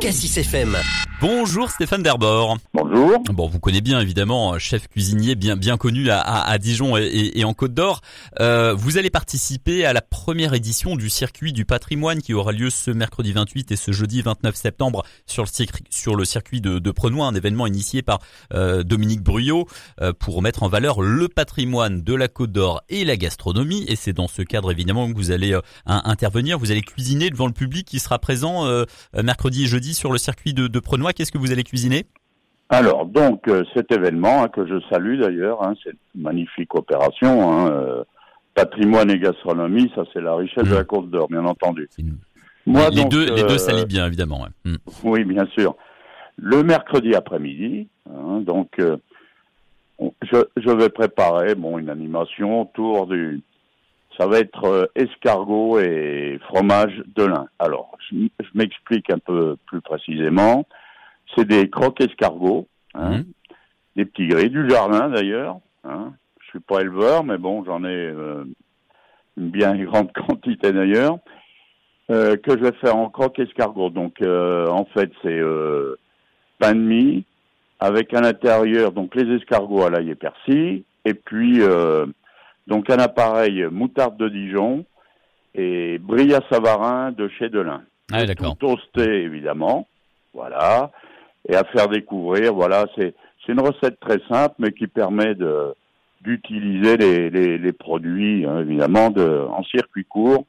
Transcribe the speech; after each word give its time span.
Cassis 0.00 0.38
FM. 0.38 1.09
Bonjour 1.20 1.70
Stéphane 1.70 2.02
Derbord. 2.02 2.56
Bonjour. 2.72 3.22
Bon, 3.24 3.46
vous 3.46 3.60
connaissez 3.60 3.82
bien 3.82 4.00
évidemment, 4.00 4.58
chef 4.58 4.88
cuisinier 4.88 5.34
bien 5.34 5.54
bien 5.54 5.76
connu 5.76 6.08
à, 6.08 6.20
à, 6.20 6.56
Dijon 6.56 6.96
et, 6.96 7.32
et, 7.34 7.44
en 7.44 7.52
Côte 7.52 7.74
d'Or. 7.74 8.00
Euh, 8.40 8.72
vous 8.72 8.96
allez 8.96 9.10
participer 9.10 9.84
à 9.84 9.92
la 9.92 10.00
première 10.00 10.54
édition 10.54 10.96
du 10.96 11.10
circuit 11.10 11.52
du 11.52 11.66
patrimoine 11.66 12.22
qui 12.22 12.32
aura 12.32 12.52
lieu 12.52 12.70
ce 12.70 12.90
mercredi 12.90 13.32
28 13.32 13.70
et 13.70 13.76
ce 13.76 13.92
jeudi 13.92 14.22
29 14.22 14.54
septembre 14.54 15.04
sur 15.26 15.44
le, 15.44 15.48
sur 15.90 16.16
le 16.16 16.24
circuit 16.24 16.62
de, 16.62 16.78
de 16.78 16.90
Prenois, 16.90 17.26
un 17.26 17.34
événement 17.34 17.66
initié 17.66 18.00
par 18.00 18.20
euh, 18.54 18.82
Dominique 18.82 19.22
Bruyot 19.22 19.66
euh, 20.00 20.14
pour 20.18 20.40
mettre 20.40 20.62
en 20.62 20.68
valeur 20.68 21.02
le 21.02 21.28
patrimoine 21.28 22.00
de 22.02 22.14
la 22.14 22.28
Côte 22.28 22.52
d'Or 22.52 22.80
et 22.88 23.04
la 23.04 23.18
gastronomie. 23.18 23.84
Et 23.88 23.96
c'est 23.96 24.14
dans 24.14 24.28
ce 24.28 24.40
cadre 24.40 24.70
évidemment 24.70 25.10
que 25.12 25.16
vous 25.16 25.32
allez 25.32 25.52
euh, 25.52 25.60
intervenir. 25.84 26.58
Vous 26.58 26.70
allez 26.70 26.80
cuisiner 26.80 27.28
devant 27.28 27.46
le 27.46 27.52
public 27.52 27.86
qui 27.86 27.98
sera 27.98 28.18
présent 28.18 28.64
euh, 28.64 28.86
mercredi 29.22 29.64
et 29.64 29.66
jeudi 29.66 29.92
sur 29.92 30.12
le 30.12 30.18
circuit 30.18 30.54
de, 30.54 30.66
de 30.66 30.80
Prenois 30.80 31.09
Qu'est-ce 31.12 31.32
que 31.32 31.38
vous 31.38 31.52
allez 31.52 31.64
cuisiner? 31.64 32.06
Alors, 32.70 33.04
donc, 33.04 33.48
euh, 33.48 33.64
cet 33.74 33.90
événement, 33.90 34.44
hein, 34.44 34.48
que 34.48 34.64
je 34.64 34.80
salue 34.88 35.18
d'ailleurs, 35.18 35.62
hein, 35.64 35.74
c'est 35.82 35.90
une 36.14 36.22
magnifique 36.22 36.72
opération, 36.76 37.50
hein, 37.50 37.68
euh, 37.72 38.04
patrimoine 38.54 39.10
et 39.10 39.18
gastronomie, 39.18 39.90
ça 39.96 40.04
c'est 40.12 40.20
la 40.20 40.36
richesse 40.36 40.68
de 40.68 40.74
la 40.74 40.82
mmh. 40.82 40.86
Côte 40.86 41.10
d'Or, 41.10 41.26
bien 41.28 41.44
entendu. 41.44 41.88
Moi, 42.66 42.88
les, 42.90 43.04
deux, 43.06 43.24
les 43.24 43.42
deux 43.42 43.54
euh, 43.54 43.58
s'allient 43.58 43.86
bien, 43.86 44.06
évidemment. 44.06 44.46
Mmh. 44.64 44.76
Oui, 45.02 45.24
bien 45.24 45.46
sûr. 45.46 45.74
Le 46.36 46.62
mercredi 46.62 47.14
après-midi, 47.14 47.88
donc, 48.06 48.80
je, 49.98 50.70
vais 50.70 50.88
préparer 50.88 51.54
bon, 51.56 51.76
une 51.78 51.90
animation 51.90 52.62
autour 52.62 53.08
du... 53.08 53.42
Ça 54.16 54.26
va 54.26 54.38
être 54.38 54.90
escargot 54.94 55.80
et 55.80 56.38
fromage 56.48 57.02
de 57.16 57.24
lin. 57.24 57.46
Alors, 57.58 57.96
je 58.10 58.16
m'explique 58.54 59.10
un 59.10 59.18
peu 59.18 59.56
plus 59.66 59.80
précisément 59.80 60.66
c'est 61.34 61.46
des 61.46 61.68
croques 61.68 62.00
escargots, 62.00 62.66
hein, 62.94 63.18
mhm. 63.18 63.24
des 63.96 64.04
petits 64.04 64.26
gris 64.26 64.50
du 64.50 64.68
jardin 64.68 65.08
d'ailleurs. 65.08 65.58
Hein. 65.84 66.12
Je 66.40 66.48
suis 66.50 66.60
pas 66.60 66.80
éleveur, 66.80 67.24
mais 67.24 67.38
bon, 67.38 67.64
j'en 67.64 67.84
ai 67.84 67.94
euh, 67.94 68.44
une 69.36 69.50
bien 69.50 69.76
grande 69.84 70.12
quantité 70.12 70.72
d'ailleurs. 70.72 71.18
Euh, 72.10 72.36
que 72.36 72.58
je 72.58 72.64
vais 72.64 72.72
faire 72.80 72.96
en 72.96 73.08
croque 73.08 73.38
escargot. 73.38 73.90
Donc, 73.90 74.20
euh, 74.20 74.66
en 74.66 74.84
fait, 74.86 75.12
c'est 75.22 75.40
pain 76.58 76.74
de 76.74 76.80
mie 76.80 77.24
avec 77.78 78.12
à 78.12 78.20
l'intérieur 78.20 78.92
donc 78.92 79.14
les 79.14 79.36
escargots 79.36 79.84
à 79.84 79.90
l'ail 79.90 80.10
et 80.10 80.14
persil, 80.14 80.82
et 81.06 81.14
puis 81.14 81.60
donc 82.66 82.90
un 82.90 82.98
appareil 82.98 83.64
moutarde 83.70 84.18
de 84.18 84.28
Dijon 84.28 84.84
et 85.54 85.98
à 86.34 86.40
savarin 86.52 87.12
de 87.12 87.28
chez 87.38 87.48
Delin. 87.48 87.82
Ah, 88.12 88.26
d'accord. 88.26 88.56
Toasté 88.58 89.22
évidemment, 89.22 89.86
voilà 90.34 90.90
et 91.48 91.54
à 91.54 91.64
faire 91.64 91.88
découvrir. 91.88 92.54
Voilà, 92.54 92.86
c'est 92.96 93.14
une 93.48 93.60
recette 93.60 93.98
très 94.00 94.20
simple, 94.28 94.54
mais 94.58 94.72
qui 94.72 94.86
permet 94.86 95.34
de 95.34 95.74
d'utiliser 96.22 96.98
les, 96.98 97.30
les, 97.30 97.56
les, 97.56 97.72
produits 97.72 98.44
hein, 98.44 98.60
évidemment 98.60 99.08
de, 99.08 99.46
en 99.50 99.64
circuit 99.64 100.04
court 100.04 100.44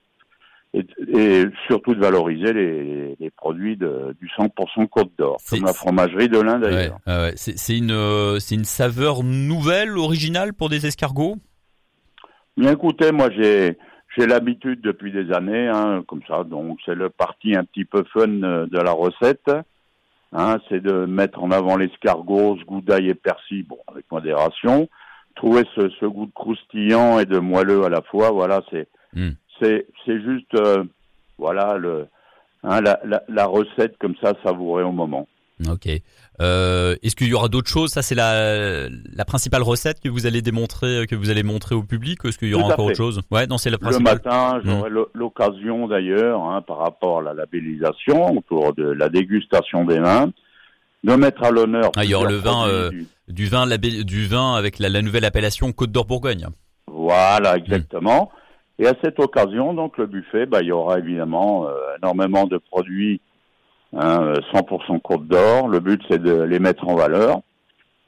et, 0.73 0.85
et, 1.07 1.45
surtout 1.67 1.95
de 1.95 1.99
valoriser 2.01 2.51
les, 2.51 3.15
les 3.17 3.29
produits 3.29 3.77
de, 3.77 4.13
du 4.19 4.27
100% 4.37 4.87
Côte 4.87 5.11
d'Or, 5.17 5.37
comme 5.49 5.63
la 5.63 5.73
fromagerie 5.73 6.27
de 6.27 6.39
l'Inde 6.39 6.63
d'ailleurs. 6.63 6.99
Ouais, 7.07 7.15
ouais. 7.15 7.33
C'est 7.35 7.77
une 7.77 7.91
euh, 7.91 8.37
une 8.51 8.65
saveur 8.65 9.23
nouvelle, 9.23 9.97
originale 9.97 10.53
pour 10.53 10.67
des 10.67 10.85
escargots? 10.85 11.37
Bien 12.57 12.73
écoutez, 12.73 13.13
moi 13.13 13.29
j'ai 13.31 13.77
j'ai 14.17 14.27
l'habitude 14.27 14.81
depuis 14.81 15.13
des 15.13 15.31
années, 15.31 15.69
hein, 15.69 16.03
comme 16.05 16.21
ça, 16.27 16.43
donc 16.43 16.79
c'est 16.85 16.95
le 16.95 17.09
parti 17.09 17.55
un 17.55 17.63
petit 17.63 17.85
peu 17.85 18.03
fun 18.11 18.27
de 18.27 18.77
la 18.77 18.91
recette. 18.91 19.49
Hein, 20.33 20.59
c'est 20.69 20.81
de 20.81 21.05
mettre 21.05 21.43
en 21.43 21.51
avant 21.51 21.75
l'escargot, 21.75 22.57
ce 22.57 22.63
goût 22.63 22.81
d'ail 22.81 23.09
et 23.09 23.15
persil, 23.15 23.63
bon, 23.67 23.79
avec 23.87 24.09
modération. 24.09 24.87
Trouver 25.35 25.63
ce, 25.75 25.89
ce, 25.99 26.05
goût 26.05 26.25
de 26.25 26.31
croustillant 26.33 27.19
et 27.19 27.25
de 27.25 27.39
moelleux 27.39 27.83
à 27.83 27.89
la 27.89 28.01
fois, 28.01 28.31
voilà, 28.31 28.61
c'est 28.69 28.87
hmm. 29.13 29.31
c'est 29.59 29.87
c'est 30.05 30.21
juste, 30.21 30.53
euh, 30.55 30.83
voilà, 31.37 31.77
le, 31.77 32.07
hein, 32.63 32.79
la, 32.81 32.99
la, 33.03 33.23
la 33.27 33.45
recette 33.45 33.97
comme 33.97 34.15
ça, 34.21 34.33
savourée 34.43 34.83
au 34.83 34.91
moment. 34.91 35.27
Ok. 35.69 35.87
Euh, 36.41 36.95
Est-ce 37.03 37.15
qu'il 37.15 37.27
y 37.27 37.33
aura 37.33 37.47
d'autres 37.47 37.69
choses? 37.69 37.91
Ça, 37.91 38.01
c'est 38.01 38.15
la, 38.15 38.89
la 38.89 39.25
principale 39.25 39.61
recette 39.61 39.99
que 39.99 40.09
vous 40.09 40.25
allez 40.25 40.41
démontrer, 40.41 41.05
que 41.07 41.15
vous 41.15 41.29
allez 41.29 41.43
montrer 41.43 41.75
au 41.75 41.83
public. 41.83 42.19
Est-ce 42.25 42.37
qu'il 42.37 42.49
y 42.49 42.53
aura 42.53 42.73
encore 42.73 42.85
autre 42.85 42.97
chose? 42.97 43.21
Ouais, 43.29 43.45
non, 43.45 43.57
c'est 43.57 43.69
la 43.69 43.77
principale. 43.77 44.21
Le 44.23 44.29
matin, 44.29 44.57
mmh. 44.57 44.61
j'aurai 44.65 44.89
l'occasion 45.13 45.87
d'ailleurs, 45.87 46.41
hein, 46.41 46.61
par 46.61 46.77
rapport 46.77 47.19
à 47.19 47.21
la 47.21 47.33
labellisation, 47.33 48.35
autour 48.37 48.73
de 48.73 48.83
la 48.83 49.09
dégustation 49.09 49.85
des 49.85 49.99
vins, 49.99 50.31
de 51.03 51.13
mettre 51.15 51.43
à 51.43 51.51
l'honneur. 51.51 51.91
Ah, 51.95 52.05
il 52.05 52.09
y 52.11 52.15
aura 52.15 52.29
le 52.29 52.35
vin, 52.35 52.67
euh, 52.67 52.89
du... 53.27 53.45
vin, 53.45 53.67
du 53.77 54.25
vin 54.25 54.53
avec 54.55 54.79
la, 54.79 54.89
la 54.89 55.01
nouvelle 55.01 55.25
appellation 55.25 55.71
Côte 55.71 55.91
d'Or 55.91 56.05
Bourgogne. 56.05 56.47
Voilà, 56.87 57.57
exactement. 57.57 58.31
Et 58.79 58.87
à 58.87 58.93
cette 59.03 59.19
occasion, 59.19 59.75
donc 59.75 59.97
le 59.99 60.07
buffet, 60.07 60.47
bah, 60.47 60.59
il 60.61 60.67
y 60.67 60.71
aura 60.71 60.97
évidemment 60.97 61.67
euh, 61.67 61.73
énormément 62.01 62.45
de 62.45 62.57
produits 62.57 63.21
hein, 63.93 64.33
100% 64.53 65.01
Côte 65.01 65.27
d'Or. 65.27 65.67
Le 65.67 65.79
but, 65.79 66.01
c'est 66.09 66.21
de 66.21 66.41
les 66.41 66.59
mettre 66.59 66.87
en 66.87 66.95
valeur. 66.95 67.41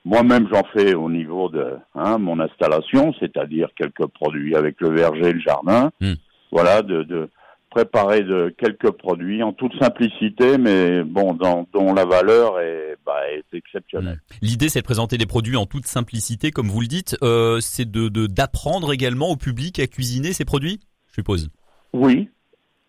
Moi-même, 0.05 0.47
j'en 0.51 0.63
fais 0.73 0.94
au 0.94 1.09
niveau 1.09 1.49
de 1.49 1.77
hein, 1.95 2.17
mon 2.17 2.39
installation, 2.39 3.13
c'est-à-dire 3.19 3.69
quelques 3.75 4.07
produits 4.07 4.55
avec 4.55 4.81
le 4.81 4.89
verger 4.89 5.29
et 5.29 5.33
le 5.33 5.39
jardin. 5.39 5.91
Hmm. 6.01 6.13
Voilà, 6.51 6.81
de, 6.81 7.03
de, 7.03 7.29
préparer 7.73 8.21
de 8.21 8.53
quelques 8.57 8.91
produits 8.91 9.41
en 9.41 9.51
toute 9.51 9.73
simplicité, 9.79 10.57
mais 10.57 11.03
bon, 11.03 11.33
dans, 11.33 11.67
dont 11.73 11.94
la 11.94 12.05
valeur 12.05 12.59
est, 12.59 12.97
bah, 13.05 13.19
est 13.31 13.57
exceptionnelle. 13.57 14.19
Hmm. 14.29 14.35
L'idée, 14.41 14.69
c'est 14.69 14.81
de 14.81 14.85
présenter 14.85 15.17
des 15.17 15.25
produits 15.25 15.57
en 15.57 15.65
toute 15.65 15.88
simplicité, 15.88 16.51
comme 16.51 16.67
vous 16.67 16.81
le 16.81 16.88
dites. 16.88 17.17
Euh, 17.23 17.59
c'est 17.61 17.89
de 17.89 18.09
d'apprendre 18.27 18.94
également 18.94 19.29
au 19.29 19.38
public 19.38 19.79
à 19.79 19.88
cuisiner 19.88 20.33
ces 20.33 20.45
produits, 20.45 20.81
je 21.07 21.15
suppose? 21.15 21.50
Oui, 21.94 22.29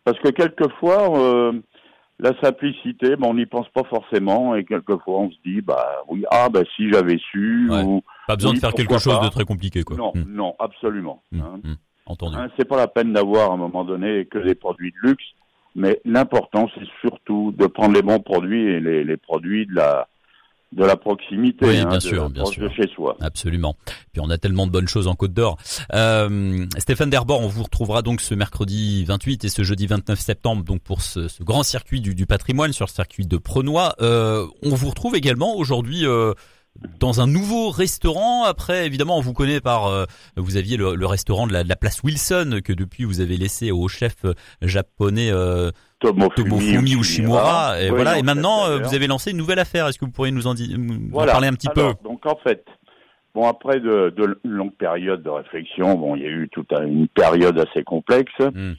parce 0.05 0.19
que 0.19 0.29
quelquefois, 0.29 1.19
euh, 1.19 1.53
la 2.21 2.33
simplicité, 2.41 3.17
ben, 3.17 3.27
on 3.27 3.35
n'y 3.35 3.47
pense 3.47 3.69
pas 3.71 3.83
forcément 3.85 4.55
et 4.55 4.65
quelquefois 4.65 5.21
on 5.21 5.31
se 5.31 5.37
dit 5.45 5.61
bah 5.61 5.85
oui 6.09 6.25
ah 6.31 6.49
bah 6.49 6.63
si 6.77 6.91
j'avais 6.91 7.19
su 7.19 7.69
ou 7.71 8.03
pas 8.29 8.37
besoin 8.37 8.55
de 8.55 8.59
faire 8.59 8.73
quelque 8.73 8.99
chose 8.99 9.21
de 9.21 9.29
très 9.29 9.45
compliqué 9.45 9.83
quoi. 9.83 9.97
Non 9.97 10.13
hmm. 10.15 10.25
non 10.29 10.55
absolument. 10.59 11.23
Hmm. 11.33 11.41
Hein. 11.41 11.77
Entendu. 12.07 12.37
C'est 12.57 12.69
pas 12.69 12.77
la 12.77 12.87
peine 12.87 13.13
d'avoir 13.13 13.51
à 13.51 13.55
un 13.55 13.57
moment 13.57 13.85
donné 13.85 14.27
que 14.27 14.39
des 14.39 14.55
produits 14.55 14.93
de 14.93 15.09
luxe, 15.09 15.25
mais 15.75 16.01
l'important 16.05 16.69
c'est 16.75 16.87
surtout 17.01 17.53
de 17.57 17.67
prendre 17.67 17.95
les 17.95 18.03
bons 18.03 18.21
produits 18.21 18.63
et 18.63 18.81
les, 18.81 19.05
les 19.05 19.17
produits 19.17 19.67
de 19.67 19.75
la 19.75 20.07
de 20.73 20.85
la 20.85 20.97
proximité, 20.97 21.67
oui, 21.67 21.79
hein, 21.79 21.87
bien 21.87 21.99
de, 21.99 22.03
sûr, 22.03 22.31
bien 22.31 22.45
sûr. 22.47 22.65
de 22.65 22.69
chez 22.75 22.89
soi. 22.95 23.17
Absolument. 23.21 23.77
Puis 24.13 24.21
on 24.21 24.29
a 24.31 24.39
tellement 24.39 24.67
de 24.67 24.73
bonnes 24.73 24.89
choses 24.89 25.07
en 25.07 25.15
Côte 25.15 25.33
d'Or. 25.33 25.57
Euh, 25.93 26.67
Stéphane 26.79 27.11
Derbord, 27.11 27.41
on 27.43 27.49
vous 27.49 27.63
retrouvera 27.63 28.03
donc 28.03 28.21
ce 28.21 28.35
mercredi 28.35 29.05
28 29.05 29.45
et 29.45 29.49
ce 29.49 29.63
jeudi 29.63 29.87
29 29.87 30.19
septembre 30.19 30.65
donc 30.65 30.83
pour 30.83 31.03
ce, 31.03 31.29
ce 31.29 31.43
grand 31.45 31.63
circuit 31.63 32.01
du, 32.01 32.15
du, 32.15 32.27
patrimoine 32.27 32.73
sur 32.73 32.87
le 32.87 32.91
circuit 32.91 33.27
de 33.27 33.37
Prenois. 33.37 33.95
Euh, 34.01 34.47
on 34.63 34.71
vous 34.71 34.89
retrouve 34.89 35.15
également 35.15 35.57
aujourd'hui 35.57 36.07
euh, 36.07 36.33
dans 36.99 37.21
un 37.21 37.27
nouveau 37.27 37.71
restaurant. 37.71 38.45
Après, 38.45 38.87
évidemment, 38.87 39.19
on 39.19 39.21
vous 39.21 39.33
connaît 39.33 39.61
par, 39.61 39.87
euh, 39.87 40.05
vous 40.37 40.57
aviez 40.57 40.77
le, 40.77 40.95
le 40.95 41.07
restaurant 41.07 41.47
de 41.47 41.53
la, 41.53 41.65
de 41.65 41.69
la, 41.69 41.77
place 41.77 42.03
Wilson 42.03 42.61
que 42.65 42.73
depuis 42.73 43.05
vous 43.05 43.21
avez 43.21 43.37
laissé 43.37 43.71
au 43.71 43.89
chef 43.89 44.25
euh, 44.25 44.35
japonais 44.63 45.31
euh, 45.31 45.71
Tomofumi 46.13 46.95
Ushimura. 46.95 47.81
Et 47.81 47.91
voilà. 47.91 48.19
Et 48.19 48.23
maintenant, 48.23 48.67
euh, 48.67 48.79
vous 48.79 48.95
avez 48.95 49.07
lancé 49.07 49.31
une 49.31 49.37
nouvelle 49.37 49.59
affaire. 49.59 49.87
Est-ce 49.89 49.99
que 49.99 50.05
vous 50.05 50.11
pourriez 50.11 50.33
nous 50.33 50.47
en, 50.47 50.55
parler 51.27 51.49
un 51.49 51.55
petit 51.55 51.69
peu 51.75 51.93
Donc 52.05 52.27
en 52.27 52.37
fait, 52.37 52.65
bon 53.35 53.47
après 53.49 53.81
de, 53.81 54.11
de 54.17 54.39
longues 54.45 54.75
périodes 54.77 55.23
de 55.23 55.31
réflexion, 55.31 55.95
bon, 55.95 56.17
il 56.17 56.23
y 56.23 56.27
a 56.27 56.31
eu 56.31 56.49
toute 56.51 56.73
une 56.73 57.09
période 57.09 57.59
assez 57.59 57.85
complexe. 57.85 58.33
Hmm. 58.39 58.73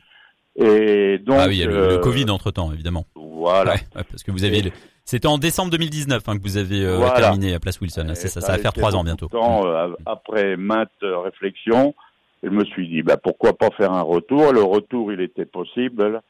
Et 0.57 1.17
donc, 1.17 1.37
ah 1.37 1.47
oui, 1.47 1.57
il 1.57 1.59
y 1.59 1.63
a 1.63 1.67
le, 1.67 1.89
le 1.89 1.97
Covid 1.97 2.29
entre 2.29 2.51
temps, 2.51 2.71
évidemment. 2.71 3.05
Voilà. 3.15 3.73
Ouais, 3.73 4.03
parce 4.09 4.23
que 4.23 4.31
vous 4.31 4.45
aviez, 4.45 4.71
c'était 5.03 5.27
en 5.27 5.37
décembre 5.37 5.69
2019 5.71 6.23
hein, 6.25 6.37
que 6.37 6.41
vous 6.41 6.57
avez 6.57 6.85
euh, 6.85 6.99
terminé 7.15 7.53
à 7.53 7.59
Place 7.59 7.79
Wilson. 7.81 8.07
C'est 8.15 8.27
ça, 8.27 8.41
ça 8.41 8.53
va 8.53 8.57
faire 8.57 8.73
trois 8.73 8.95
ans 8.95 9.03
bientôt. 9.03 9.27
Temps, 9.27 9.67
euh, 9.67 9.89
après 10.05 10.55
maintes 10.55 10.89
réflexions, 11.01 11.93
je 12.41 12.49
me 12.49 12.63
suis 12.65 12.87
dit, 12.87 13.01
bah, 13.01 13.17
pourquoi 13.17 13.57
pas 13.57 13.69
faire 13.77 13.91
un 13.91 14.01
retour? 14.01 14.53
Le 14.53 14.63
retour, 14.63 15.11
il 15.11 15.21
était 15.21 15.45
possible 15.45 16.21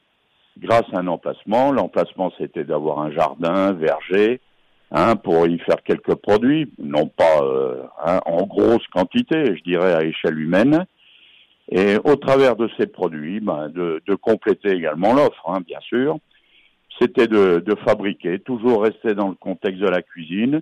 grâce 0.58 0.84
à 0.92 0.98
un 0.98 1.06
emplacement. 1.06 1.72
L'emplacement, 1.72 2.32
c'était 2.38 2.64
d'avoir 2.64 3.00
un 3.00 3.10
jardin, 3.10 3.72
verger, 3.72 4.40
hein, 4.90 5.16
pour 5.16 5.46
y 5.46 5.58
faire 5.58 5.82
quelques 5.84 6.14
produits, 6.14 6.72
non 6.78 7.08
pas 7.08 7.42
euh, 7.42 7.82
hein, 8.04 8.20
en 8.26 8.46
grosse 8.46 8.86
quantité, 8.88 9.56
je 9.56 9.62
dirais 9.62 9.94
à 9.94 10.04
échelle 10.04 10.38
humaine. 10.38 10.86
Et 11.68 11.96
au 12.04 12.14
travers 12.16 12.54
de 12.54 12.70
ces 12.78 12.86
produits, 12.86 13.40
ben, 13.40 13.68
de, 13.68 14.00
compléter 14.14 14.70
également 14.70 15.14
l'offre, 15.14 15.42
hein, 15.48 15.60
bien 15.66 15.80
sûr 15.80 16.18
c'était 17.00 17.26
de, 17.26 17.74
fabriquer, 17.84 18.38
toujours 18.38 18.82
rester 18.82 19.14
dans 19.14 19.28
le 19.28 19.34
contexte 19.34 19.80
de 19.80 19.88
la 19.88 20.02
cuisine, 20.02 20.60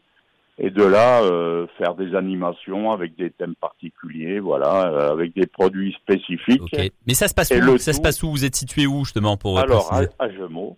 Et 0.56 0.70
de 0.70 0.84
là, 0.84 1.20
euh, 1.22 1.66
faire 1.78 1.94
des 1.96 2.14
animations 2.14 2.92
avec 2.92 3.16
des 3.16 3.30
thèmes 3.30 3.56
particuliers, 3.56 4.38
voilà, 4.38 4.86
euh, 4.86 5.10
avec 5.10 5.34
des 5.34 5.46
produits 5.46 5.92
spécifiques. 6.00 6.62
Mais 7.08 7.14
ça 7.14 7.26
se 7.26 7.34
passe 7.34 7.50
Et 7.50 7.60
où 7.60 7.76
Ça 7.76 7.92
se 7.92 8.00
passe 8.00 8.22
où 8.22 8.30
Vous 8.30 8.44
êtes 8.44 8.54
situé 8.54 8.86
où 8.86 9.04
justement 9.04 9.36
pour 9.36 9.58
Alors, 9.58 9.92
à, 9.92 10.02
préciser 10.06 10.12
à 10.20 10.26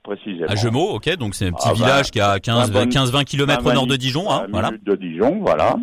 précisément. 0.02 0.46
à 0.48 0.54
Gemaux, 0.54 0.88
ok, 0.94 1.16
donc 1.18 1.34
c'est 1.34 1.48
un 1.48 1.52
petit 1.52 1.68
Ah, 1.68 1.72
bah, 1.72 1.74
village 1.74 2.10
qui 2.10 2.20
a 2.20 2.38
15 2.40 2.70
bah, 2.72 2.80
bonne- 2.80 2.88
15-20 2.88 3.24
kilomètres 3.24 3.66
au 3.66 3.72
nord 3.74 3.86
de 3.86 3.96
Dijon, 3.96 4.30
hein, 4.30 4.46
voilà. 4.50 4.70
de 4.82 4.94
Dijon, 4.94 5.40
voilà. 5.42 5.76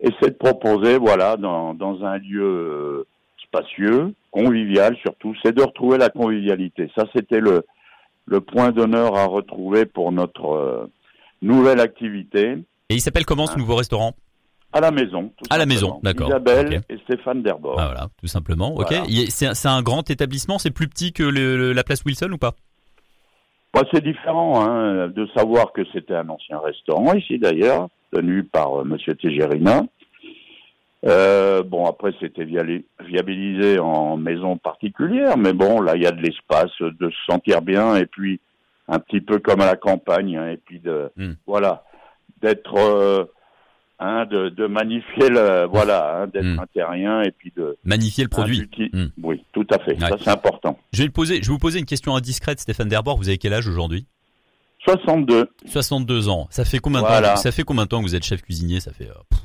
Et 0.00 0.10
c'est 0.22 0.30
de 0.30 0.36
proposer, 0.36 0.96
voilà, 0.96 1.36
dans, 1.36 1.74
dans 1.74 2.04
un 2.04 2.18
lieu 2.18 2.44
euh, 2.44 3.06
spacieux, 3.42 4.14
convivial 4.30 4.96
surtout, 4.98 5.34
c'est 5.42 5.56
de 5.56 5.62
retrouver 5.62 5.98
la 5.98 6.08
convivialité. 6.08 6.88
Ça, 6.96 7.04
c'était 7.16 7.40
le, 7.40 7.62
le 8.26 8.40
point 8.40 8.70
d'honneur 8.70 9.16
à 9.16 9.24
retrouver 9.24 9.86
pour 9.86 10.12
notre 10.12 10.44
euh, 10.52 10.86
nouvelle 11.42 11.80
activité 11.80 12.58
Et 12.90 12.94
il 12.94 13.00
s'appelle 13.00 13.26
comment 13.26 13.46
ce 13.46 13.52
Hein 13.52 13.56
nouveau 13.58 13.76
restaurant? 13.76 14.14
À 14.72 14.80
la 14.80 14.90
maison. 14.90 15.30
tout 15.36 15.44
À 15.50 15.58
la 15.58 15.64
simplement. 15.64 15.74
maison, 15.74 16.00
d'accord. 16.02 16.28
Isabelle 16.28 16.78
Ok. 16.78 16.84
et 16.88 16.98
Stéphane 17.04 17.42
Derbord. 17.42 17.78
Ah, 17.78 17.86
voilà, 17.86 18.08
tout 18.20 18.26
simplement. 18.26 18.74
Ok. 18.76 18.86
Voilà. 18.90 19.04
C'est 19.28 19.68
un- 19.68 19.82
grand 19.82 20.10
établissement, 20.10 20.58
c'est 20.58 20.70
plus 20.70 20.88
petit 20.88 21.12
que 21.12 21.22
le- 21.22 21.56
le- 21.56 21.72
la 21.72 21.84
place 21.84 22.02
Wilson 22.04 22.30
ou 22.32 22.38
pas? 22.38 22.54
Bah, 23.74 23.82
c'est 23.92 24.02
différent 24.02 24.62
hein, 24.66 25.08
de 25.08 25.26
savoir 25.36 25.72
que 25.72 25.82
c'était 25.92 26.14
un 26.14 26.28
ancien 26.30 26.58
restaurant 26.60 27.12
ici 27.14 27.38
d'ailleurs, 27.38 27.88
tenu 28.12 28.42
par 28.44 28.80
euh, 28.80 28.84
Monsieur. 28.84 29.14
Euh, 31.06 31.62
bon, 31.62 31.84
après 31.86 32.12
c'était 32.20 32.44
viabilisé 32.44 33.78
en 33.78 34.16
maison 34.16 34.56
particulière, 34.56 35.36
mais 35.36 35.52
bon, 35.52 35.80
là 35.80 35.94
il 35.94 36.02
y 36.02 36.06
a 36.06 36.10
de 36.10 36.20
l'espace, 36.22 36.72
de 36.80 37.10
se 37.10 37.16
sentir 37.32 37.60
bien, 37.62 37.96
et 37.96 38.06
puis 38.06 38.40
un 38.88 38.98
petit 38.98 39.20
peu 39.20 39.38
comme 39.38 39.60
à 39.60 39.66
la 39.66 39.76
campagne, 39.76 40.36
hein, 40.38 40.48
et 40.50 40.56
puis 40.56 40.80
de 40.80 41.10
Hmm. 41.16 41.34
voilà, 41.46 41.84
d'être, 42.42 42.74
euh, 42.76 43.24
hein, 43.98 44.26
de, 44.26 44.48
de 44.50 44.66
magnifier 44.66 45.28
le, 45.28 45.66
voilà, 45.66 46.22
hein, 46.22 46.26
d'être 46.26 46.44
Hmm. 46.44 46.60
un 46.60 46.66
terrien, 46.72 47.22
et 47.22 47.30
puis 47.30 47.52
de 47.56 47.76
Magnifier 47.84 48.24
le 48.24 48.30
produit. 48.30 48.68
Hmm. 48.92 49.06
Oui, 49.22 49.42
tout 49.52 49.66
à 49.70 49.78
fait, 49.78 49.94
Ouais. 50.00 50.08
ça 50.08 50.16
c'est 50.22 50.30
important. 50.30 50.78
Je 50.92 50.98
vais, 50.98 51.06
le 51.06 51.12
poser, 51.12 51.36
je 51.42 51.48
vais 51.48 51.52
vous 51.52 51.58
poser 51.58 51.78
une 51.78 51.84
question 51.86 52.14
indiscrète, 52.16 52.60
Stéphane 52.60 52.88
Derbord. 52.88 53.16
Vous 53.16 53.28
avez 53.28 53.38
quel 53.38 53.52
âge 53.54 53.66
aujourd'hui? 53.68 54.06
62. 54.84 55.50
62 55.66 56.28
ans. 56.28 56.46
Ça 56.50 56.64
fait 56.64 56.78
combien 56.78 57.00
de 57.02 57.06
Voilà. 57.06 57.30
temps 57.30 57.36
Ça 57.36 57.50
fait 57.52 57.64
combien 57.64 57.82
de 57.84 57.88
temps 57.88 57.98
que 57.98 58.04
vous 58.04 58.14
êtes 58.14 58.24
chef 58.24 58.42
cuisinier? 58.42 58.80
Ça 58.80 58.92
fait 58.92 59.08
euh, 59.08 59.36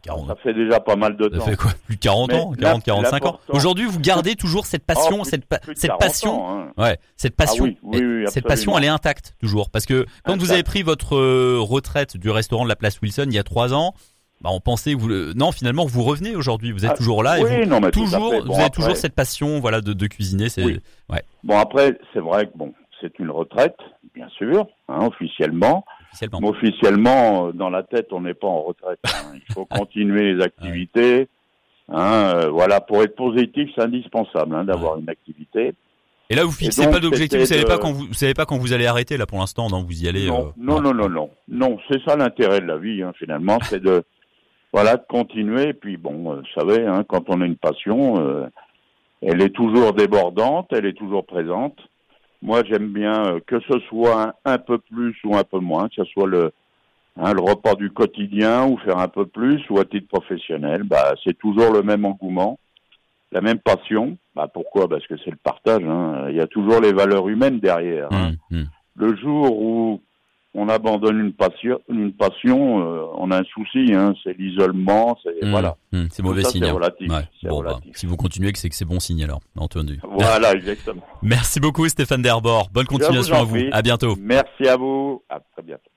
40 0.00 0.28
Ça 0.28 0.34
fait 0.36 0.54
déjà 0.54 0.80
pas 0.80 0.96
mal 0.96 1.16
de 1.16 1.24
Ça 1.32 1.38
temps. 1.38 1.44
fait 1.46 1.56
quoi 1.56 1.70
Plus 1.86 1.96
de 1.96 2.00
40 2.00 2.30
Mais 2.30 2.38
ans 2.38 2.52
40, 2.58 2.84
45 2.84 3.26
ans 3.26 3.40
Aujourd'hui, 3.48 3.84
vous 3.86 4.00
gardez 4.00 4.34
toujours 4.34 4.66
cette 4.66 4.84
passion, 4.86 5.18
Oh, 5.18 5.22
plus- 5.22 5.30
cette, 5.30 5.46
pa- 5.46 5.58
plus 5.58 5.74
de 5.74 5.78
cette 5.78 5.90
40 5.90 6.00
passion. 6.00 6.44
ans, 6.44 6.60
hein. 6.60 6.72
Ouais, 6.76 6.98
cette 7.16 7.36
passion, 7.36 7.64
Ah 7.66 7.68
oui, 7.68 7.78
oui, 7.82 8.00
oui, 8.04 8.24
cette 8.28 8.46
passion, 8.46 8.76
elle 8.78 8.84
est 8.84 8.88
intacte 8.88 9.34
toujours. 9.40 9.70
Parce 9.70 9.86
que 9.86 10.06
quand 10.24 10.36
vous 10.38 10.52
avez 10.52 10.62
pris 10.62 10.82
votre 10.82 11.16
euh, 11.16 11.58
retraite 11.60 12.16
du 12.16 12.30
restaurant 12.30 12.64
de 12.64 12.68
la 12.68 12.76
Place 12.76 13.00
Wilson 13.00 13.24
il 13.26 13.34
y 13.34 13.38
a 13.38 13.42
trois 13.44 13.74
ans, 13.74 13.94
bah 14.40 14.50
on 14.52 14.60
pensait 14.60 14.94
que 14.94 14.98
vous, 14.98 15.08
le- 15.08 15.32
non, 15.34 15.52
finalement, 15.52 15.84
vous 15.86 16.02
revenez 16.02 16.34
aujourd'hui. 16.34 16.72
Vous 16.72 16.84
êtes 16.84 16.92
Ah, 16.94 16.96
toujours 16.96 17.22
là 17.22 17.38
et 17.38 17.44
oui, 17.44 17.62
vous, 17.62 17.70
non, 17.70 17.80
mais 17.80 17.90
toujours, 17.92 18.28
vous 18.44 18.52
avez 18.54 18.64
après- 18.64 18.70
toujours 18.70 18.96
cette 18.96 19.14
passion, 19.14 19.60
voilà, 19.60 19.80
de, 19.80 19.92
de 19.92 20.06
cuisiner. 20.08 20.48
C'est 20.48 20.64
Oui. 20.64 20.80
Bon, 21.44 21.58
après, 21.58 21.96
c'est 22.12 22.18
vrai 22.20 22.46
que 22.46 22.52
bon, 22.56 22.72
c'est 23.00 23.16
une 23.20 23.30
retraite, 23.30 23.76
bien 24.14 24.28
sûr, 24.36 24.66
hein, 24.88 25.06
officiellement. 25.06 25.84
Officiellement. 26.42 27.48
Euh, 27.48 27.52
dans 27.52 27.70
la 27.70 27.82
tête, 27.82 28.08
on 28.12 28.20
n'est 28.22 28.34
pas 28.34 28.46
en 28.48 28.62
retraite. 28.62 28.98
hein. 29.04 29.32
Il 29.34 29.52
faut 29.54 29.64
continuer 29.70 30.34
les 30.34 30.42
activités. 30.42 31.28
Hein, 31.88 32.32
euh, 32.36 32.48
voilà, 32.48 32.80
pour 32.80 33.02
être 33.02 33.16
positif, 33.16 33.68
c'est 33.74 33.82
indispensable 33.82 34.54
hein, 34.54 34.64
d'avoir 34.64 34.98
une 34.98 35.08
activité. 35.08 35.74
Et 36.30 36.34
là, 36.34 36.44
vous 36.44 36.52
fixez 36.52 36.84
donc, 36.84 36.94
pas 36.94 37.00
d'objectif. 37.00 37.40
Vous 37.40 37.44
savez 37.46 37.64
de- 37.64 37.68
pas 37.68 37.78
quand 37.78 37.92
vous, 37.92 38.06
vous 38.06 38.14
savez 38.14 38.32
pas 38.34 38.46
quand 38.46 38.56
vous 38.56 38.72
allez 38.72 38.86
arrêter 38.86 39.16
là 39.16 39.26
pour 39.26 39.38
l'instant. 39.38 39.68
Non, 39.68 39.82
vous 39.82 40.02
y 40.04 40.08
allez. 40.08 40.26
non, 40.28 40.46
euh, 40.46 40.50
non, 40.56 40.80
non, 40.80 40.94
non, 40.94 41.08
non, 41.08 41.30
non. 41.48 41.78
C'est 41.90 42.00
ça 42.04 42.16
l'intérêt 42.16 42.60
de 42.60 42.66
la 42.66 42.78
vie, 42.78 43.02
finalement, 43.18 43.58
c'est 43.64 43.82
de 43.82 44.02
voilà 44.72 44.96
de 44.96 45.02
continuer. 45.06 45.68
Et 45.70 45.74
puis 45.74 45.96
bon, 45.98 46.34
vous 46.36 46.42
savez, 46.54 46.86
quand 47.08 47.24
on 47.28 47.42
a 47.42 47.44
une 47.46 47.56
passion, 47.56 48.18
euh, 48.26 48.46
elle 49.20 49.42
est 49.42 49.50
toujours 49.50 49.92
débordante, 49.92 50.68
elle 50.70 50.86
est 50.86 50.96
toujours 50.96 51.26
présente. 51.26 51.76
Moi, 52.42 52.62
j'aime 52.68 52.88
bien 52.88 53.24
euh, 53.26 53.40
que 53.46 53.60
ce 53.60 53.78
soit 53.88 54.22
un, 54.22 54.32
un 54.44 54.58
peu 54.58 54.78
plus 54.78 55.16
ou 55.24 55.36
un 55.36 55.44
peu 55.44 55.58
moins, 55.60 55.88
que 55.88 55.94
ce 55.96 56.04
soit 56.06 56.26
le 56.26 56.52
hein, 57.16 57.32
le 57.32 57.40
repas 57.40 57.74
du 57.76 57.90
quotidien 57.90 58.66
ou 58.66 58.76
faire 58.78 58.98
un 58.98 59.08
peu 59.08 59.26
plus 59.26 59.62
ou 59.70 59.78
à 59.78 59.84
titre 59.84 60.08
professionnel. 60.08 60.82
Bah, 60.82 61.14
c'est 61.22 61.38
toujours 61.38 61.72
le 61.72 61.82
même 61.82 62.04
engouement, 62.04 62.58
la 63.30 63.40
même 63.40 63.58
passion. 63.60 64.16
Bah, 64.34 64.48
pourquoi? 64.52 64.88
Parce 64.88 65.06
que 65.06 65.14
c'est 65.18 65.30
le 65.30 65.36
partage. 65.36 65.84
hein. 65.84 66.26
Il 66.30 66.36
y 66.36 66.40
a 66.40 66.46
toujours 66.46 66.80
les 66.80 66.92
valeurs 66.92 67.28
humaines 67.28 67.60
derrière. 67.60 68.08
hein 68.12 68.32
hum, 68.50 68.58
hum. 68.58 68.66
le 68.96 69.16
jour 69.16 69.56
où 69.60 70.00
on 70.54 70.68
abandonne 70.68 71.18
une 71.18 71.32
passion, 71.32 71.80
une 71.88 72.12
passion, 72.12 72.80
euh, 72.82 73.04
on 73.16 73.30
a 73.30 73.38
un 73.40 73.44
souci, 73.54 73.92
hein, 73.94 74.14
c'est 74.22 74.36
l'isolement, 74.38 75.16
c'est 75.22 75.42
Hum, 75.44 75.50
voilà. 75.50 75.76
hum, 75.92 76.08
c'est 76.10 76.22
mauvais 76.22 76.42
ça, 76.42 76.50
signe. 76.50 76.64
hein. 76.64 76.72
relatif, 76.74 77.10
Ouais. 77.10 77.22
bah, 77.42 77.80
si 77.94 78.06
vous 78.06 78.16
continuez, 78.16 78.52
c'est 78.54 78.68
que 78.68 78.74
c'est 78.74 78.84
bon 78.84 79.00
signe 79.00 79.24
alors. 79.24 79.40
Entendu. 79.56 79.98
Voilà, 80.10 80.52
exactement. 80.52 81.02
Merci 81.22 81.58
beaucoup 81.60 81.88
Stéphane 81.88 82.22
Derbord. 82.22 82.68
Bonne 82.72 82.86
continuation 82.86 83.36
à 83.36 83.44
vous. 83.44 83.54
prie. 83.54 83.68
À 83.72 83.80
bientôt. 83.82 84.14
Merci 84.20 84.68
à 84.68 84.76
vous, 84.76 85.22
à 85.30 85.40
très 85.40 85.62
bientôt. 85.62 85.90